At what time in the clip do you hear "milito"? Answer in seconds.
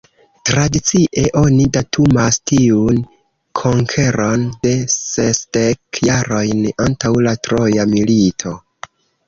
7.97-8.59